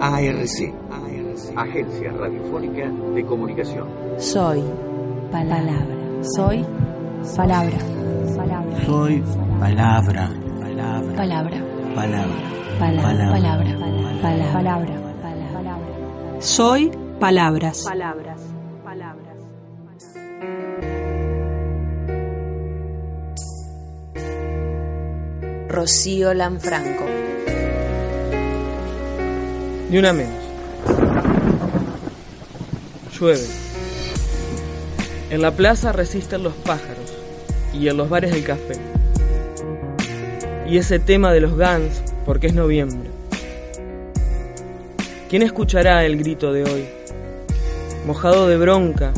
[0.00, 0.74] ARC,
[1.56, 3.88] Agencia Radiofónica de Comunicación.
[4.18, 4.62] Soy
[5.32, 5.86] palabra.
[6.36, 6.64] Soy
[7.36, 7.78] palabra.
[8.36, 8.86] Palabra.
[8.86, 9.22] Soy
[9.58, 10.30] palabra.
[10.60, 11.60] Palabra.
[11.94, 12.38] Palabra.
[12.78, 13.30] Palabra.
[13.32, 14.52] Palabra.
[14.52, 14.94] Palabra.
[16.40, 17.84] Soy palabras.
[17.84, 18.40] Palabras.
[18.84, 19.28] Palabras.
[25.68, 27.27] Rocío Lanfranco.
[29.90, 30.34] Ni una menos.
[33.18, 33.46] Llueve.
[35.30, 37.14] En la plaza resisten los pájaros
[37.72, 38.74] y en los bares el café.
[40.68, 43.08] Y ese tema de los Guns, porque es noviembre.
[45.30, 46.84] ¿Quién escuchará el grito de hoy?
[48.06, 49.12] Mojado de bronca,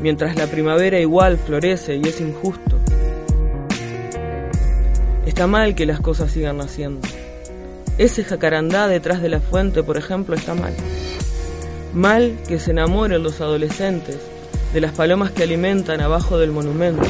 [0.00, 2.78] mientras la primavera igual florece y es injusto.
[5.24, 7.06] Está mal que las cosas sigan naciendo.
[7.98, 10.74] Ese jacarandá detrás de la fuente, por ejemplo, está mal.
[11.94, 14.18] Mal que se enamoren los adolescentes
[14.74, 17.02] de las palomas que alimentan abajo del monumento.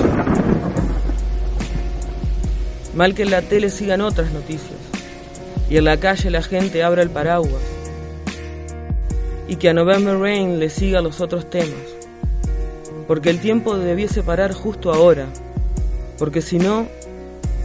[2.95, 4.79] Mal que en la tele sigan otras noticias
[5.69, 7.63] y en la calle la gente abra el paraguas
[9.49, 11.75] y que a November Rain le siga los otros temas.
[13.09, 15.27] Porque el tiempo debiese parar justo ahora,
[16.19, 16.87] porque si no,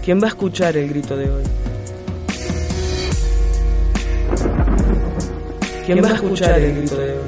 [0.03, 1.60] ¿quién va a escuchar el grito de hoy?
[5.85, 7.19] ¿Quién va a escuchar el grito de hoy?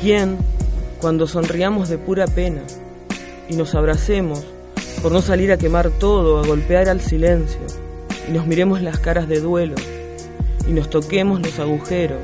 [0.00, 0.38] ¿Quién,
[1.00, 2.62] cuando sonriamos de pura pena
[3.48, 4.44] y nos abracemos
[5.02, 7.60] por no salir a quemar todo, a golpear al silencio
[8.28, 9.74] y nos miremos las caras de duelo
[10.66, 12.20] y nos toquemos los agujeros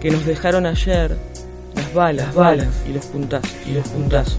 [0.00, 1.16] que nos dejaron ayer
[1.74, 4.38] las balas, balas y los puntazos y los puntazos?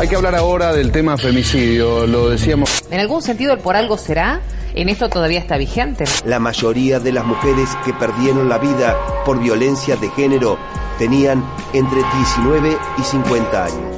[0.00, 2.84] Hay que hablar ahora del tema femicidio, lo decíamos.
[2.90, 4.40] En algún sentido el por algo será,
[4.74, 6.04] en esto todavía está vigente.
[6.26, 10.58] La mayoría de las mujeres que perdieron la vida por violencia de género
[10.98, 13.94] tenían entre 19 y 50 años.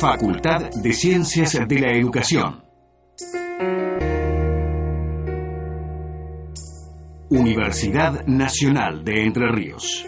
[0.00, 2.67] Facultad de Ciencias de la Educación.
[7.30, 10.06] Universidad Nacional de Entre Ríos.